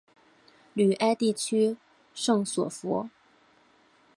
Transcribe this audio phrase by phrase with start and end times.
[0.73, 1.77] 吕埃地区
[2.15, 3.07] 圣索弗。